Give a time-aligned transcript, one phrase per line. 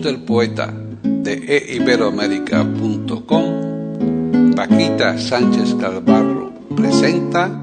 [0.00, 7.62] Del poeta de eiberoamérica.com, Paquita Sánchez Calvarro presenta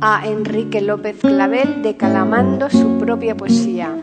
[0.00, 3.94] a Enrique López Clavel declamando su propia poesía.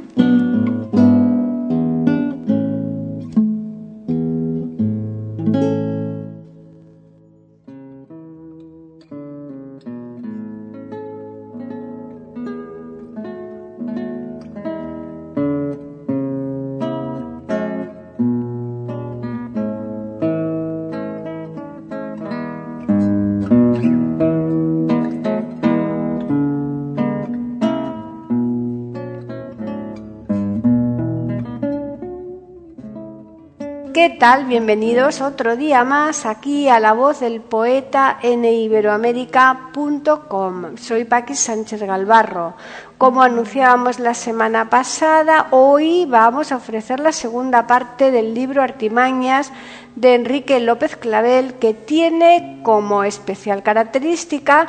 [34.21, 34.45] Tal?
[34.45, 40.77] Bienvenidos otro día más aquí a la voz del poeta en iberoamérica.com.
[40.77, 42.53] Soy Paqui Sánchez Galvarro.
[42.99, 49.51] Como anunciábamos la semana pasada, hoy vamos a ofrecer la segunda parte del libro Artimañas
[49.95, 54.67] de Enrique López Clavel, que tiene como especial característica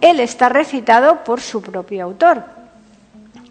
[0.00, 2.42] el estar recitado por su propio autor.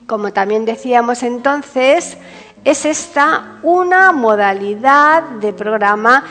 [0.08, 2.18] Como también decíamos entonces,
[2.68, 6.26] es esta una modalidad de programa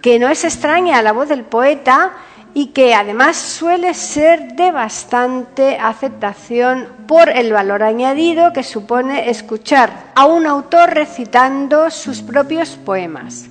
[0.00, 2.12] que no es extraña a la voz del poeta
[2.54, 10.12] y que además suele ser de bastante aceptación por el valor añadido que supone escuchar
[10.14, 13.49] a un autor recitando sus propios poemas.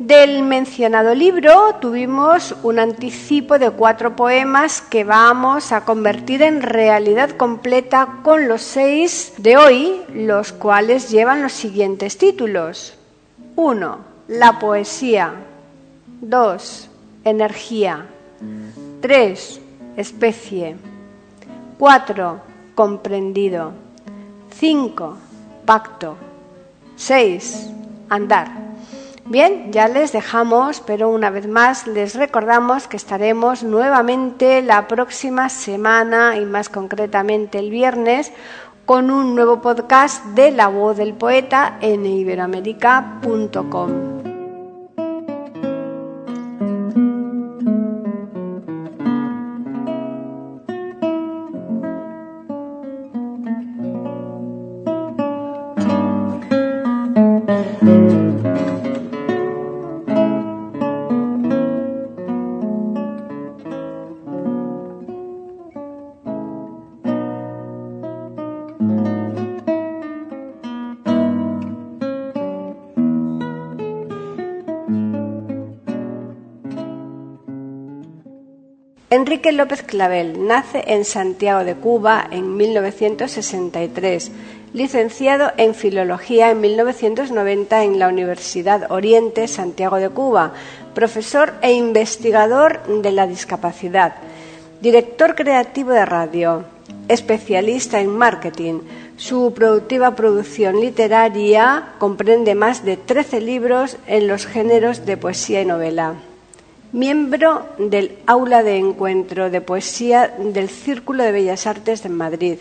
[0.00, 7.32] Del mencionado libro tuvimos un anticipo de cuatro poemas que vamos a convertir en realidad
[7.32, 12.94] completa con los seis de hoy, los cuales llevan los siguientes títulos.
[13.56, 13.98] 1.
[14.28, 15.34] La poesía.
[16.22, 16.88] 2.
[17.24, 18.06] Energía.
[19.02, 19.60] 3.
[19.98, 20.76] Especie.
[21.78, 22.40] 4.
[22.74, 23.72] Comprendido.
[24.58, 25.16] 5.
[25.66, 26.16] Pacto.
[26.96, 27.68] 6.
[28.08, 28.69] Andar.
[29.30, 35.48] Bien, ya les dejamos, pero una vez más les recordamos que estaremos nuevamente la próxima
[35.48, 38.32] semana y más concretamente el viernes
[38.86, 44.19] con un nuevo podcast de La Voz del Poeta en iberoamérica.com.
[79.12, 84.30] Enrique López Clavel nace en Santiago de Cuba en 1963,
[84.72, 90.52] licenciado en Filología en 1990 en la Universidad Oriente Santiago de Cuba,
[90.94, 94.14] profesor e investigador de la discapacidad,
[94.80, 96.64] director creativo de radio,
[97.08, 98.78] especialista en marketing.
[99.16, 105.64] Su productiva producción literaria comprende más de 13 libros en los géneros de poesía y
[105.64, 106.14] novela
[106.92, 112.58] miembro del Aula de Encuentro de Poesía del Círculo de Bellas Artes de Madrid.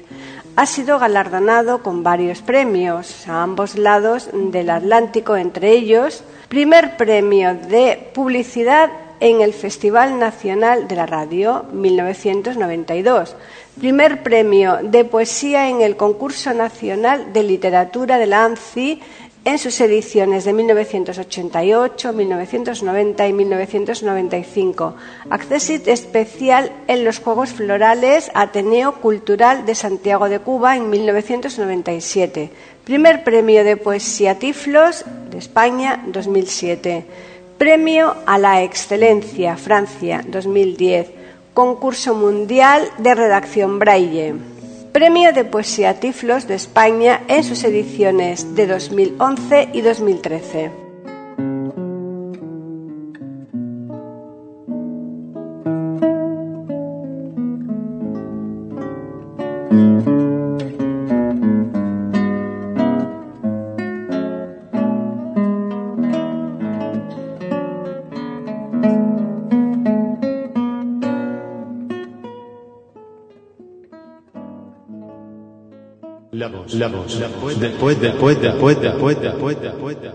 [0.55, 7.55] Ha sido galardonado con varios premios a ambos lados del Atlántico, entre ellos primer premio
[7.55, 8.89] de publicidad
[9.19, 13.35] en el Festival Nacional de la Radio 1992,
[13.79, 19.01] primer premio de poesía en el Concurso Nacional de Literatura de la ANCI
[19.45, 24.95] en sus ediciones de 1988, 1990 y 1995.
[25.29, 32.51] Accesit especial en los Juegos Florales Ateneo Cultural de Santiago de Cuba en 1997.
[32.83, 37.05] Primer premio de poesía Tiflos de España 2007.
[37.57, 41.11] Premio a la Excelencia Francia 2010.
[41.53, 44.58] Concurso Mundial de Redacción Braille.
[44.91, 50.88] Premio de Poesía Tiflos de España en sus ediciones de 2011 y 2013.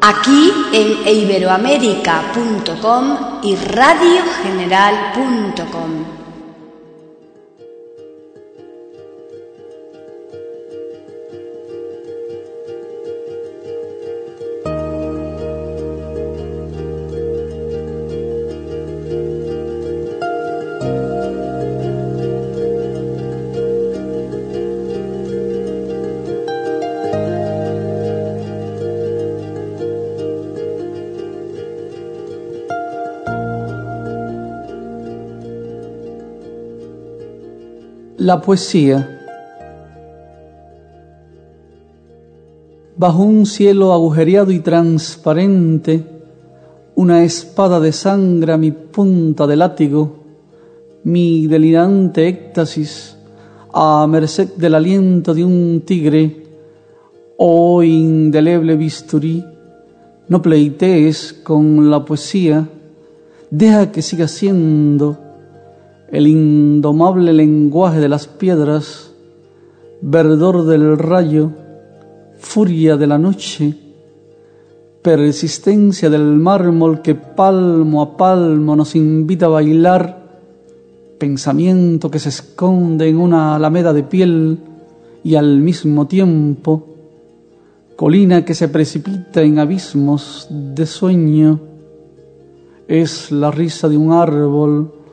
[0.00, 5.93] Aquí en iberoamérica.com y radiogeneral.com.
[38.18, 39.26] La poesía.
[42.96, 46.04] Bajo un cielo agujereado y transparente,
[46.94, 50.16] una espada de sangre a mi punta de látigo,
[51.02, 53.16] mi delirante éxtasis
[53.72, 56.44] a merced del aliento de un tigre,
[57.36, 59.44] oh indeleble bisturí,
[60.28, 62.68] no pleitees con la poesía,
[63.50, 65.23] deja que siga siendo
[66.14, 69.10] el indomable lenguaje de las piedras,
[70.00, 71.50] verdor del rayo,
[72.38, 73.74] furia de la noche,
[75.02, 80.38] persistencia del mármol que palmo a palmo nos invita a bailar,
[81.18, 84.58] pensamiento que se esconde en una alameda de piel
[85.24, 86.94] y al mismo tiempo
[87.96, 91.58] colina que se precipita en abismos de sueño,
[92.86, 95.03] es la risa de un árbol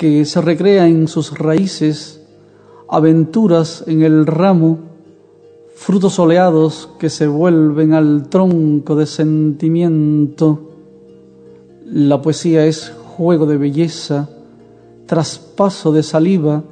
[0.00, 2.22] que se recrea en sus raíces,
[2.88, 4.78] aventuras en el ramo,
[5.74, 10.70] frutos oleados que se vuelven al tronco de sentimiento.
[11.84, 14.30] La poesía es juego de belleza,
[15.04, 16.64] traspaso de saliva,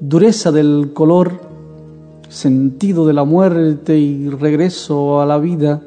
[0.00, 1.38] dureza del color,
[2.28, 5.80] sentido de la muerte y regreso a la vida.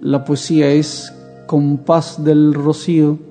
[0.00, 1.14] La poesía es
[1.46, 3.27] compás del rocío,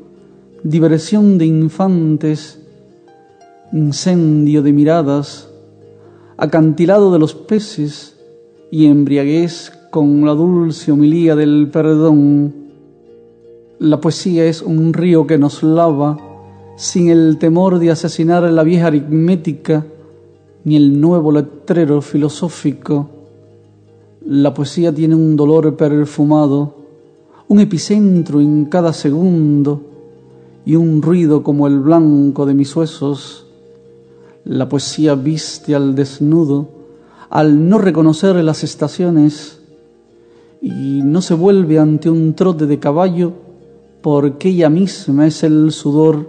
[0.63, 2.59] diversión de infantes,
[3.71, 5.49] incendio de miradas,
[6.37, 8.17] acantilado de los peces
[8.71, 12.53] y embriaguez con la dulce homilía del perdón.
[13.79, 16.17] La poesía es un río que nos lava
[16.75, 19.85] sin el temor de asesinar la vieja aritmética
[20.63, 23.09] ni el nuevo letrero filosófico.
[24.25, 26.75] La poesía tiene un dolor perfumado,
[27.47, 29.81] un epicentro en cada segundo,
[30.67, 33.45] y un ruido como el blanco de mis huesos.
[34.43, 36.67] La poesía viste al desnudo,
[37.29, 39.61] al no reconocer las estaciones,
[40.61, 43.31] y no se vuelve ante un trote de caballo,
[44.01, 46.27] porque ella misma es el sudor,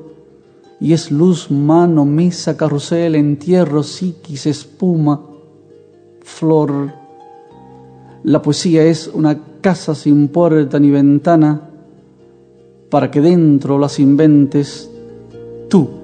[0.79, 5.21] y es luz, mano, mesa, carrusel, entierro, psiquis, espuma,
[6.21, 6.93] flor.
[8.23, 11.69] La poesía es una casa sin puerta ni ventana,
[12.91, 14.91] para que dentro las inventes
[15.69, 15.98] tú.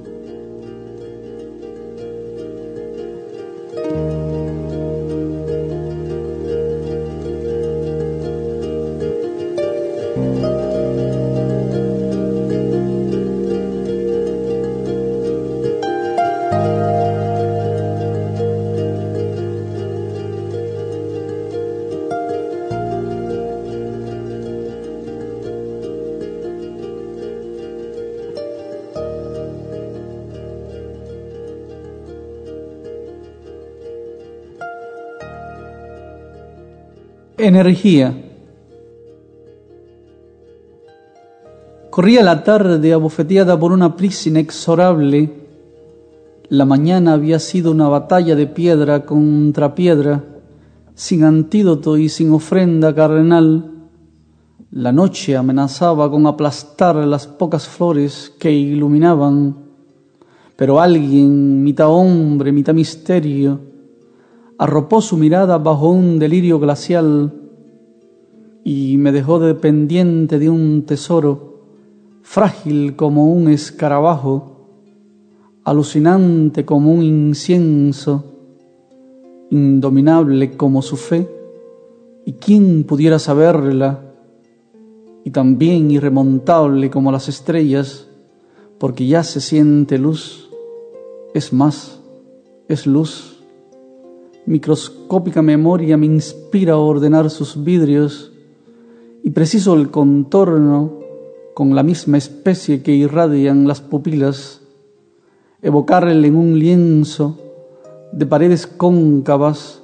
[37.47, 38.15] Energía.
[41.91, 45.31] Corría la tarde abofeteada por una prisa inexorable.
[46.49, 50.25] La mañana había sido una batalla de piedra contra piedra,
[50.95, 53.71] sin antídoto y sin ofrenda carnal.
[54.71, 59.55] La noche amenazaba con aplastar las pocas flores que iluminaban,
[60.57, 63.74] pero alguien, mitad hombre, mitad misterio,
[64.59, 67.33] arropó su mirada bajo un delirio glacial
[68.63, 71.61] y me dejó dependiente de un tesoro,
[72.23, 74.69] frágil como un escarabajo,
[75.65, 78.25] alucinante como un incienso,
[79.51, 81.29] indominable como su fe,
[82.25, 84.01] y quién pudiera saberla,
[85.25, 88.09] y también irremontable como las estrellas,
[88.79, 90.49] porque ya se siente luz,
[91.35, 92.01] es más,
[92.69, 93.34] es luz
[94.47, 98.33] microscópica memoria me inspira a ordenar sus vidrios
[99.23, 101.01] y preciso el contorno
[101.55, 104.61] con la misma especie que irradian las pupilas,
[105.63, 107.39] evocarle en un lienzo
[108.13, 109.81] de paredes cóncavas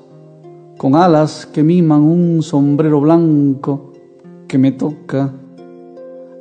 [0.76, 3.92] con alas que miman un sombrero blanco
[4.48, 5.32] que me toca.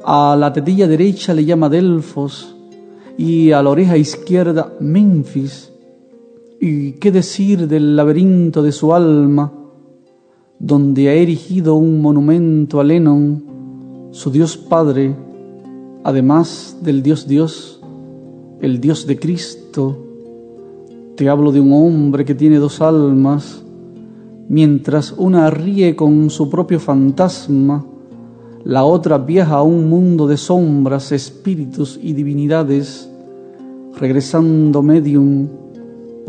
[0.04, 2.56] A la tetilla derecha le llama Delfos
[3.18, 5.72] y a la oreja izquierda Memphis.
[6.62, 9.54] ¿Y qué decir del laberinto de su alma,
[10.60, 15.16] donde ha erigido un monumento a Lennon, su Dios Padre,
[16.04, 17.82] además del Dios Dios,
[18.60, 20.06] el Dios de Cristo?
[21.16, 23.64] Te hablo de un hombre que tiene dos almas,
[24.50, 27.86] mientras una ríe con su propio fantasma,
[28.66, 33.10] la otra viaja a un mundo de sombras, espíritus y divinidades,
[33.98, 35.48] regresando medium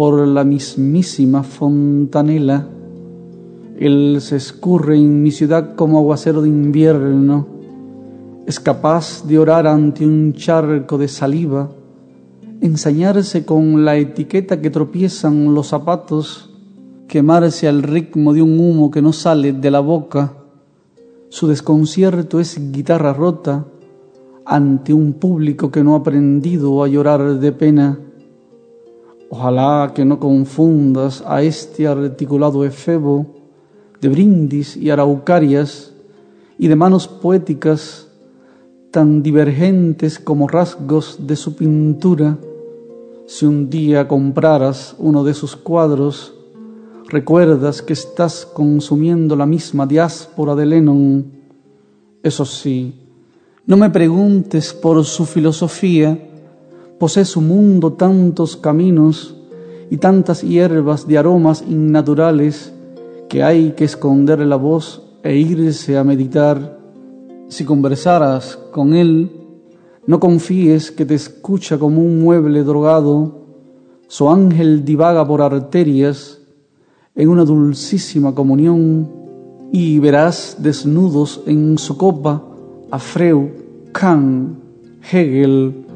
[0.01, 2.67] por la mismísima fontanela.
[3.79, 7.47] Él se escurre en mi ciudad como aguacero de invierno,
[8.47, 11.69] es capaz de orar ante un charco de saliva,
[12.63, 16.49] ensañarse con la etiqueta que tropiezan los zapatos,
[17.07, 20.33] quemarse al ritmo de un humo que no sale de la boca.
[21.29, 23.67] Su desconcierto es guitarra rota
[24.47, 27.99] ante un público que no ha aprendido a llorar de pena.
[29.33, 33.27] Ojalá que no confundas a este articulado efebo
[34.01, 35.93] de brindis y araucarias
[36.59, 38.09] y de manos poéticas
[38.91, 42.39] tan divergentes como rasgos de su pintura.
[43.27, 46.35] Si un día compraras uno de sus cuadros,
[47.07, 51.25] recuerdas que estás consumiendo la misma diáspora de Lennon.
[52.21, 52.95] Eso sí,
[53.65, 56.30] no me preguntes por su filosofía,
[57.01, 59.35] posee su mundo tantos caminos
[59.91, 62.75] y tantas hierbas de aromas innaturales
[63.31, 66.79] que hay que esconder la voz e irse a meditar.
[67.49, 69.31] Si conversaras con él,
[70.07, 73.47] no confíes que te escucha como un mueble drogado,
[74.07, 76.43] su ángel divaga por arterias,
[77.15, 79.09] en una dulcísima comunión
[79.73, 82.45] y verás desnudos en su copa
[82.91, 83.49] a Freud,
[83.91, 84.59] Kant,
[85.11, 85.90] Hegel.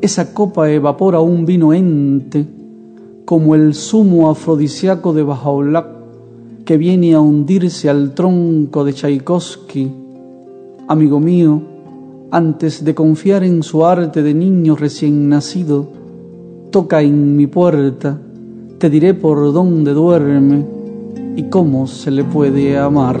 [0.00, 2.46] Esa copa evapora un vino ente
[3.24, 5.86] como el zumo afrodisíaco de Bajaulac
[6.64, 9.90] que viene a hundirse al tronco de Tchaikovsky.
[10.86, 11.62] Amigo mío,
[12.30, 15.88] antes de confiar en su arte de niño recién nacido,
[16.70, 18.18] toca en mi puerta
[18.78, 20.64] te diré por dónde duerme
[21.34, 23.20] y cómo se le puede amar.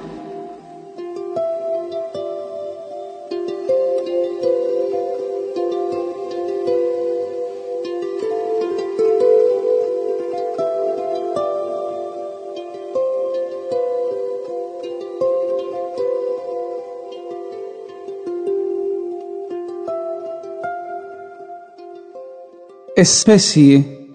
[23.01, 24.07] especie.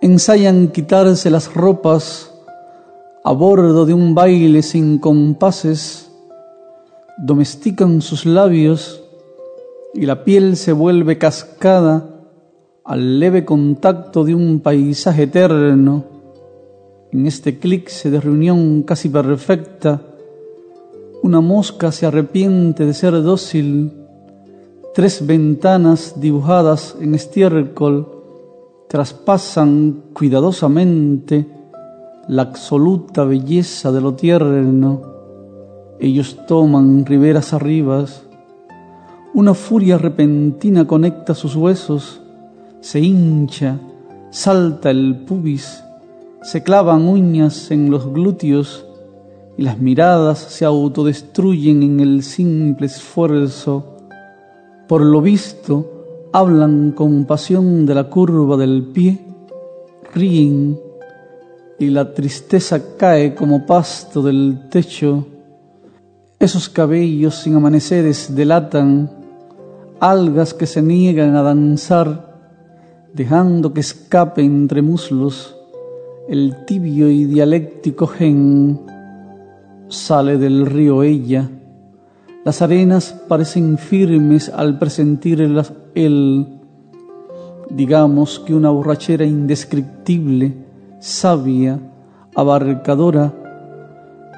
[0.00, 2.32] Ensayan quitarse las ropas
[3.24, 6.12] a bordo de un baile sin compases,
[7.18, 9.02] domestican sus labios
[9.94, 12.08] y la piel se vuelve cascada
[12.84, 16.04] al leve contacto de un paisaje eterno.
[17.10, 20.02] En este eclipse de reunión casi perfecta,
[21.24, 24.07] una mosca se arrepiente de ser dócil
[24.98, 28.08] Tres ventanas dibujadas en estiércol
[28.88, 31.46] traspasan cuidadosamente
[32.26, 35.02] la absoluta belleza de lo tierno.
[36.00, 38.24] Ellos toman riberas arribas.
[39.34, 42.20] Una furia repentina conecta sus huesos,
[42.80, 43.78] se hincha,
[44.30, 45.80] salta el pubis,
[46.42, 48.84] se clavan uñas en los glúteos
[49.56, 53.94] y las miradas se autodestruyen en el simple esfuerzo
[54.88, 59.18] por lo visto, hablan con pasión de la curva del pie,
[60.14, 60.80] ríen
[61.78, 65.26] y la tristeza cae como pasto del techo.
[66.38, 69.10] Esos cabellos sin amaneceres delatan
[70.00, 72.38] algas que se niegan a danzar,
[73.12, 75.54] dejando que escape entre muslos
[76.28, 78.80] el tibio y dialéctico gen.
[79.88, 81.50] Sale del río ella
[82.48, 86.46] las arenas parecen firmes al presentir el,
[87.68, 90.54] digamos que una borrachera indescriptible,
[90.98, 91.78] sabia,
[92.34, 93.34] abarcadora,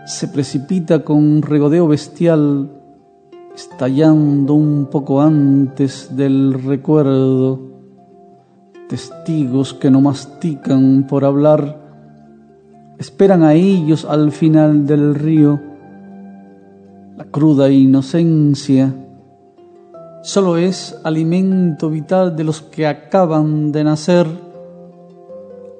[0.06, 2.72] se precipita con regodeo bestial,
[3.54, 7.60] estallando un poco antes del recuerdo.
[8.88, 11.78] Testigos que no mastican por hablar,
[12.98, 15.69] esperan a ellos al final del río.
[17.20, 18.94] La cruda inocencia
[20.22, 24.26] solo es alimento vital de los que acaban de nacer.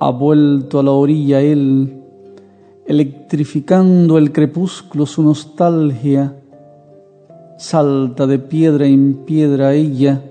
[0.00, 2.02] Ha vuelto a la orilla él
[2.84, 6.36] electrificando el crepúsculo su nostalgia,
[7.56, 10.22] salta de piedra en piedra ella,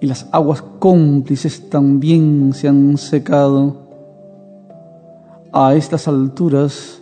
[0.00, 3.88] y las aguas cómplices también se han secado.
[5.50, 6.97] A estas alturas,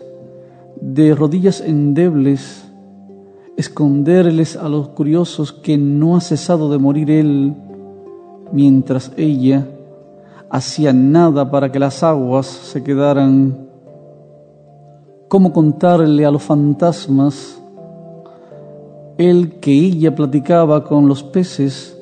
[0.80, 2.64] de rodillas endebles,
[3.56, 7.54] esconderles a los curiosos que no ha cesado de morir él,
[8.52, 9.66] mientras ella
[10.50, 13.66] hacía nada para que las aguas se quedaran.
[15.28, 17.60] Cómo contarle a los fantasmas
[19.18, 21.96] el que ella platicaba con los peces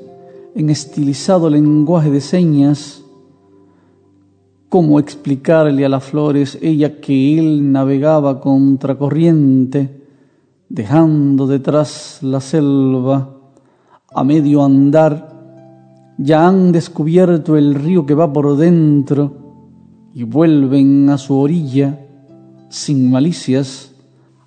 [0.54, 3.03] en estilizado lenguaje de señas,
[4.74, 10.02] cómo explicarle a las flores ella que él navegaba contracorriente,
[10.68, 13.36] dejando detrás la selva,
[14.12, 15.30] a medio andar,
[16.18, 22.00] ya han descubierto el río que va por dentro y vuelven a su orilla
[22.68, 23.94] sin malicias,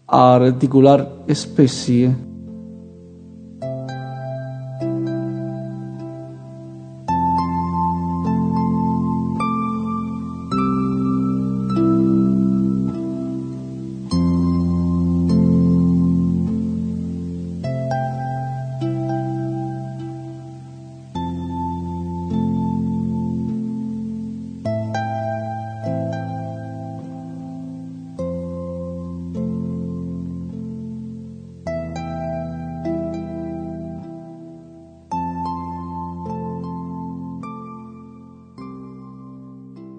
[0.06, 2.27] a articular especie.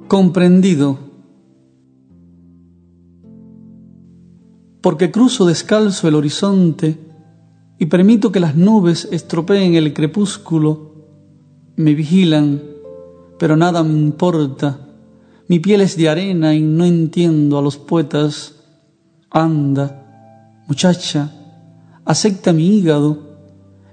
[0.09, 0.99] Comprendido,
[4.81, 6.99] porque cruzo descalzo el horizonte
[7.79, 10.89] y permito que las nubes estropeen el crepúsculo,
[11.77, 12.61] me vigilan,
[13.39, 14.89] pero nada me importa,
[15.47, 18.57] mi piel es de arena y no entiendo a los poetas,
[19.31, 21.33] anda, muchacha,
[22.05, 23.29] acepta mi hígado,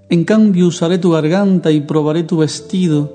[0.10, 3.15] en cambio usaré tu garganta y probaré tu vestido,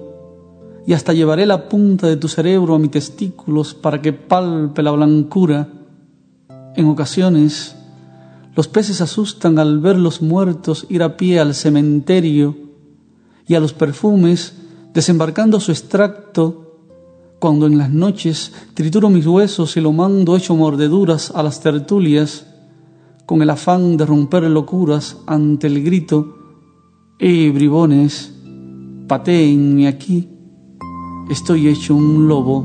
[0.86, 4.90] y hasta llevaré la punta de tu cerebro a mis testículos para que palpe la
[4.90, 5.68] blancura.
[6.76, 7.76] En ocasiones,
[8.56, 12.56] los peces asustan al ver los muertos ir a pie al cementerio
[13.46, 14.54] y a los perfumes
[14.92, 16.66] desembarcando su extracto
[17.38, 22.46] cuando en las noches trituro mis huesos y lo mando hecho mordeduras a las tertulias
[23.26, 26.36] con el afán de romper locuras ante el grito
[27.18, 28.32] ¡Eh, bribones!
[29.06, 30.39] Patéenme aquí
[31.30, 32.64] estoy hecho un lobo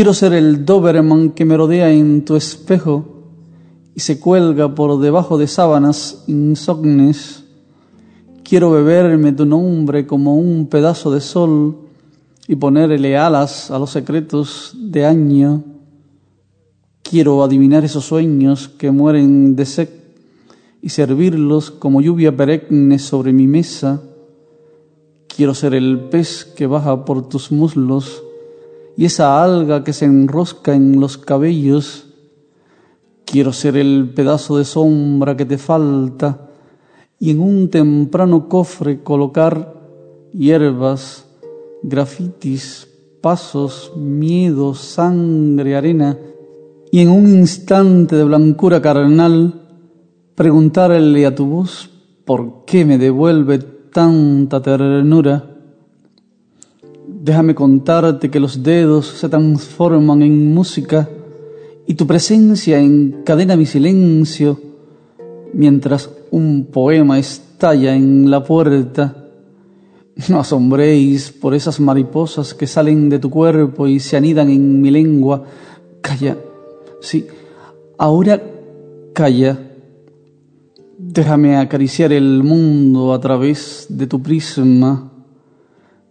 [0.00, 3.04] Quiero ser el Doberman que me rodea en tu espejo
[3.94, 7.44] y se cuelga por debajo de sábanas insognes.
[8.42, 11.76] Quiero beberme tu nombre como un pedazo de sol
[12.48, 15.64] y ponerle alas a los secretos de año.
[17.02, 19.90] Quiero adivinar esos sueños que mueren de sed
[20.80, 24.00] y servirlos como lluvia perenne sobre mi mesa
[25.28, 28.22] Quiero ser el pez que baja por tus muslos
[29.00, 32.04] y esa alga que se enrosca en los cabellos.
[33.24, 36.50] Quiero ser el pedazo de sombra que te falta
[37.18, 39.72] y en un temprano cofre colocar
[40.34, 41.24] hierbas
[41.82, 42.88] grafitis,
[43.22, 46.18] pasos, miedo, sangre, arena,
[46.92, 49.62] y en un instante de blancura carnal,
[50.34, 51.88] preguntarle a tu voz
[52.26, 55.49] por qué me devuelve tanta ternura.
[57.22, 61.06] Déjame contarte que los dedos se transforman en música
[61.86, 64.58] y tu presencia encadena mi silencio
[65.52, 69.26] mientras un poema estalla en la puerta.
[70.30, 74.90] No asombréis por esas mariposas que salen de tu cuerpo y se anidan en mi
[74.90, 75.44] lengua.
[76.00, 76.38] Calla,
[77.02, 77.26] sí,
[77.98, 78.40] ahora
[79.12, 79.58] calla.
[80.96, 85.10] Déjame acariciar el mundo a través de tu prisma.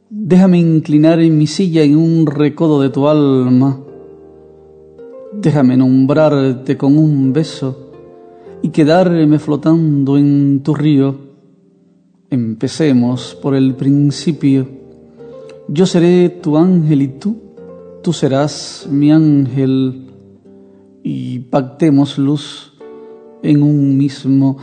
[0.10, 3.80] Déjame inclinar en mi silla en un recodo de tu alma.
[5.34, 7.92] Déjame nombrarte con un beso
[8.62, 11.30] y quedarme flotando en tu río
[12.32, 14.68] Empecemos por el principio.
[15.68, 17.38] Yo seré tu ángel y tú,
[18.04, 20.06] tú serás mi ángel,
[21.02, 22.74] y pactemos luz
[23.42, 24.58] en un mismo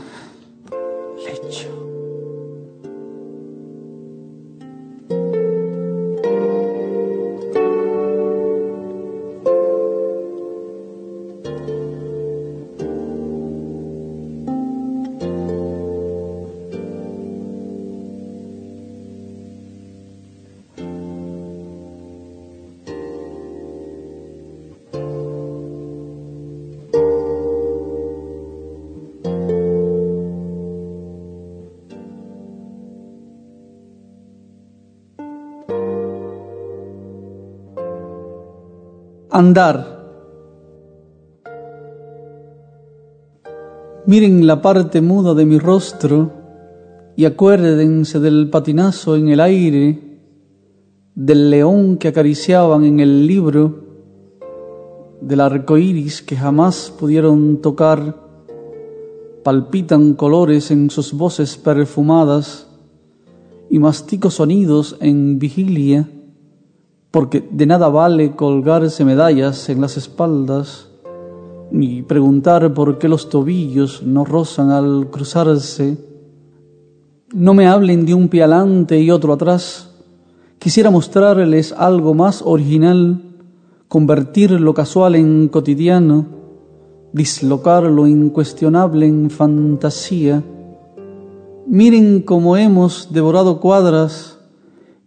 [39.36, 39.76] andar.
[44.06, 46.32] Miren la parte muda de mi rostro
[47.16, 50.20] y acuérdense del patinazo en el aire,
[51.14, 53.84] del león que acariciaban en el libro,
[55.20, 58.16] del arco iris que jamás pudieron tocar.
[59.44, 62.68] Palpitan colores en sus voces perfumadas
[63.68, 66.08] y mastico sonidos en vigilia
[67.16, 70.88] porque de nada vale colgarse medallas en las espaldas,
[71.70, 75.96] ni preguntar por qué los tobillos no rozan al cruzarse.
[77.32, 79.94] No me hablen de un pie adelante y otro atrás.
[80.58, 83.22] Quisiera mostrarles algo más original,
[83.88, 86.26] convertir lo casual en cotidiano,
[87.14, 90.44] dislocar lo incuestionable en fantasía.
[91.66, 94.35] Miren cómo hemos devorado cuadras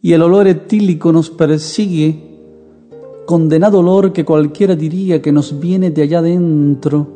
[0.02, 2.30] y el olor etílico nos persigue,
[3.26, 7.08] condenado olor que cualquiera diría que nos viene de allá dentro.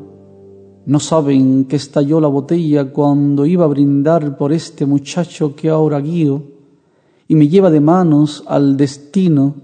[0.86, 6.02] No saben que estalló la botella cuando iba a brindar por este muchacho que ahora
[6.02, 6.44] guío
[7.28, 9.56] y me lleva de manos al destino,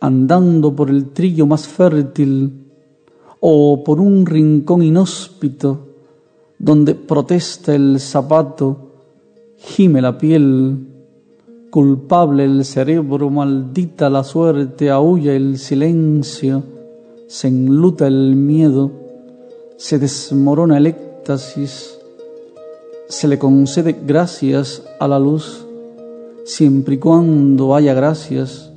[0.00, 2.66] andando por el trillo más fértil
[3.38, 5.86] o por un rincón inhóspito
[6.58, 8.90] donde protesta el zapato,
[9.58, 10.95] gime la piel
[11.76, 16.62] culpable el cerebro, maldita la suerte, aúlla el silencio,
[17.26, 18.90] se enluta el miedo,
[19.76, 21.98] se desmorona el éxtasis,
[23.10, 25.66] se le concede gracias a la luz,
[26.46, 28.72] siempre y cuando haya gracias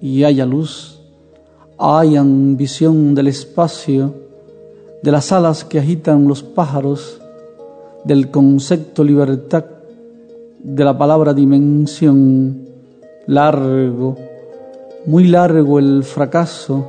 [0.00, 1.00] y haya luz,
[1.78, 4.14] hayan visión del espacio,
[5.02, 7.20] de las alas que agitan los pájaros,
[8.04, 9.79] del concepto libertad
[10.62, 12.66] de la palabra dimensión,
[13.26, 14.16] largo,
[15.06, 16.86] muy largo el fracaso,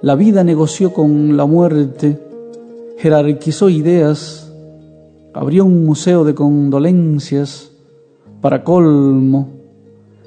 [0.00, 2.18] la vida negoció con la muerte,
[2.98, 4.52] jerarquizó ideas,
[5.34, 7.72] abrió un museo de condolencias,
[8.40, 9.48] para colmo,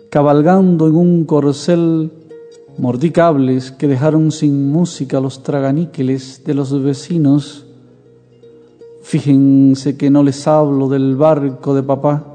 [0.09, 2.11] cabalgando en un corcel,
[2.77, 7.65] mordí cables que dejaron sin música los traganíqueles de los vecinos.
[9.03, 12.30] Fíjense que no les hablo del barco de papá,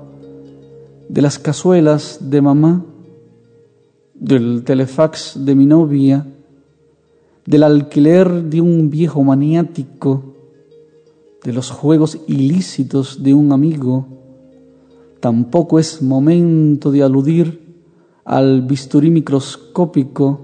[1.08, 2.84] de las cazuelas de mamá,
[4.14, 6.26] del telefax de mi novia,
[7.44, 10.34] del alquiler de un viejo maniático,
[11.44, 14.06] de los juegos ilícitos de un amigo.
[15.20, 17.60] Tampoco es momento de aludir
[18.24, 20.40] al bisturí microscópico,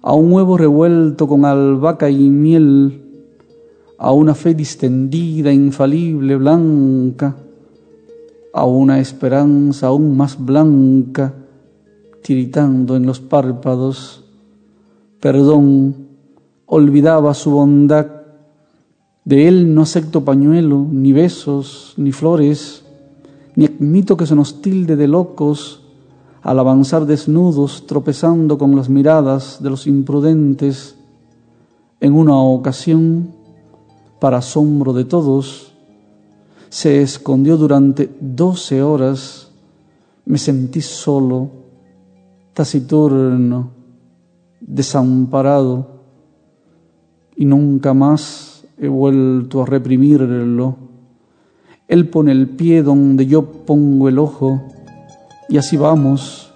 [0.00, 3.02] a un huevo revuelto con albahaca y miel,
[3.98, 7.36] a una fe distendida, infalible, blanca,
[8.52, 11.34] a una esperanza aún más blanca
[12.22, 14.24] tiritando en los párpados.
[15.20, 15.94] Perdón,
[16.66, 18.06] olvidaba su bondad.
[19.24, 22.84] De él no acepto pañuelo, ni besos, ni flores,
[23.54, 25.82] ni admito que se nos tilde de locos
[26.42, 30.96] al avanzar desnudos, tropezando con las miradas de los imprudentes.
[32.00, 33.30] En una ocasión,
[34.18, 35.71] para asombro de todos,
[36.72, 39.50] se escondió durante doce horas.
[40.24, 41.50] Me sentí solo,
[42.54, 43.72] taciturno,
[44.58, 46.00] desamparado,
[47.36, 50.76] y nunca más he vuelto a reprimirlo.
[51.88, 54.62] Él pone el pie donde yo pongo el ojo,
[55.50, 56.54] y así vamos,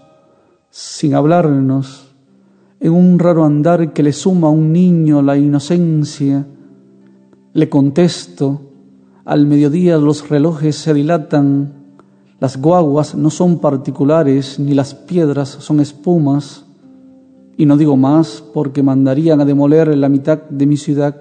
[0.70, 2.14] sin hablarnos,
[2.80, 6.46] en un raro andar que le suma a un niño la inocencia.
[7.52, 8.65] Le contesto,
[9.26, 11.72] al mediodía los relojes se dilatan,
[12.38, 16.64] las guaguas no son particulares, ni las piedras son espumas,
[17.56, 21.16] y no digo más porque mandarían a demoler la mitad de mi ciudad.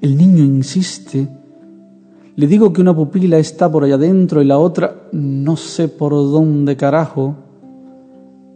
[0.00, 1.28] El niño insiste,
[2.34, 6.12] le digo que una pupila está por allá adentro y la otra no sé por
[6.12, 7.36] dónde carajo.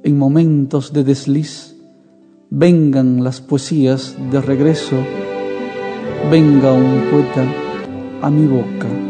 [0.03, 1.77] En momentos de desliz,
[2.51, 4.97] vengan las poesías de regreso,
[6.31, 7.70] venga un poeta
[8.23, 9.10] a mi boca.